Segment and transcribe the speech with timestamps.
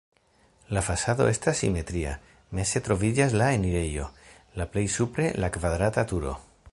[0.75, 2.13] La fasado estas simetria,
[2.59, 4.07] meze troviĝas la enirejo,
[4.61, 6.37] la plej supre la kvadrata turo.